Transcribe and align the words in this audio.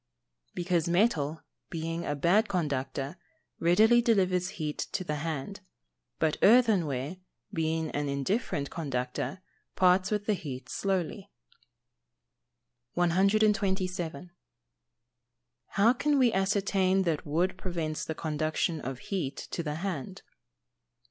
_Because 0.55 0.87
metal, 0.87 1.43
being 1.69 2.07
a 2.07 2.15
good 2.15 2.49
conductor, 2.49 3.17
readily 3.59 4.01
delivers 4.01 4.49
heat 4.57 4.79
to 4.93 5.03
the 5.03 5.17
hand; 5.17 5.59
but 6.17 6.37
earthenware, 6.41 7.17
being 7.53 7.91
an 7.91 8.09
indifferent 8.09 8.71
conductor, 8.71 9.41
parts 9.75 10.09
with 10.09 10.25
the 10.25 10.33
heat 10.33 10.69
slowly. 10.69 11.29
127. 12.93 14.31
_How 15.75 15.99
can 15.99 16.17
we 16.17 16.33
ascertain 16.33 17.03
that 17.03 17.23
wood 17.23 17.55
prevents 17.55 18.03
the 18.03 18.15
conduction 18.15 18.81
of 18.81 18.97
heat 18.97 19.37
to 19.51 19.61
the 19.61 19.75
hand? 19.75 20.23